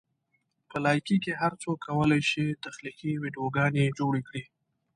په 0.69 0.77
لایکي 0.85 1.17
کې 1.23 1.33
هر 1.41 1.53
څوک 1.61 1.77
کولی 1.87 2.21
شي 2.29 2.45
تخلیقي 2.65 3.11
ویډیوګانې 3.21 3.85
جوړې 3.99 4.21
کړي. 4.27 4.43